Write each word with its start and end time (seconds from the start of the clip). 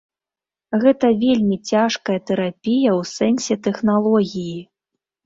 Гэта 0.83 1.11
вельмі 1.23 1.57
цяжкая 1.73 2.15
тэрапія 2.29 2.91
ў 2.99 3.11
сэнсе 3.17 3.59
тэхналогіі. 3.69 4.57